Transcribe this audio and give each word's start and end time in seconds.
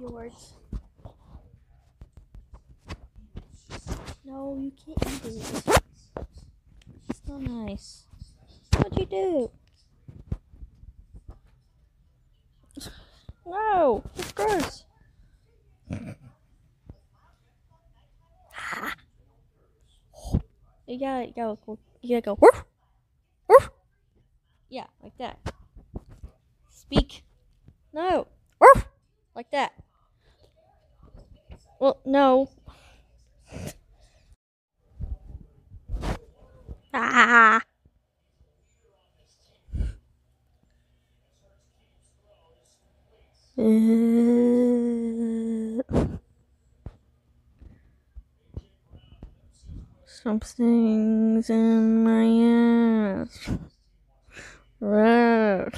your 0.00 0.10
words. 0.10 0.54
No, 4.24 4.56
you 4.58 4.72
can't 4.72 5.26
eat 5.26 5.42
it. 5.42 5.80
It's 7.08 7.20
not 7.26 7.40
nice. 7.42 8.04
What'd 8.76 8.98
you 8.98 9.06
do? 9.06 9.50
No, 13.46 14.02
it's 14.16 14.32
gross. 14.32 14.84
You 20.86 20.98
gotta 20.98 21.32
go. 21.34 21.78
You 22.00 22.20
gotta 22.20 22.36
go. 22.36 22.38
Yeah, 24.68 24.86
like 25.02 25.16
that. 25.18 25.38
Speak. 26.70 27.22
No. 27.92 28.26
Like 29.34 29.50
that. 29.52 29.72
Well, 31.78 32.00
no. 32.04 32.50
Ah. 36.92 37.60
Something's 50.06 51.48
in 51.48 52.04
my 52.04 52.26
ass. 53.22 53.50
Red. 54.80 55.74